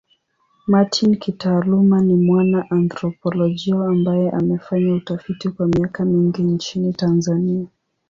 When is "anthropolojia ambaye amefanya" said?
2.71-4.93